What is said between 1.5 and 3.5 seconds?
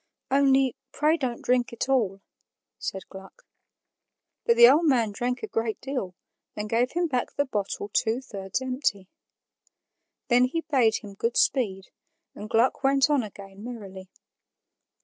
it all," said Gluck.